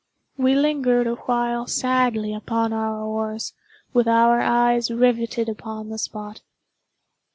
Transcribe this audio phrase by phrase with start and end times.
[0.35, 3.53] We lingered awhile sadly upon our oars,
[3.93, 6.41] with our eyes riveted upon the spot.